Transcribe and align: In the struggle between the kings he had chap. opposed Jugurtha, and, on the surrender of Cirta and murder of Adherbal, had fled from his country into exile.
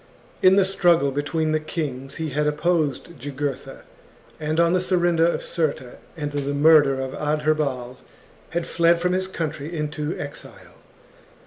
In 0.41 0.55
the 0.55 0.65
struggle 0.65 1.11
between 1.11 1.51
the 1.51 1.59
kings 1.59 2.15
he 2.15 2.29
had 2.29 2.45
chap. 2.45 2.55
opposed 2.55 3.19
Jugurtha, 3.19 3.83
and, 4.39 4.59
on 4.59 4.73
the 4.73 4.81
surrender 4.81 5.27
of 5.27 5.43
Cirta 5.43 5.99
and 6.17 6.33
murder 6.59 6.99
of 6.99 7.13
Adherbal, 7.13 7.99
had 8.49 8.65
fled 8.65 8.99
from 8.99 9.13
his 9.13 9.27
country 9.27 9.71
into 9.77 10.17
exile. 10.17 10.73